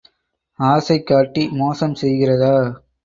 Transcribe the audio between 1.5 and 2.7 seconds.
மோசம் செய்கிறதா?